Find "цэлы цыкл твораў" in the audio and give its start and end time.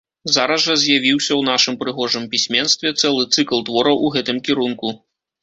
3.01-4.03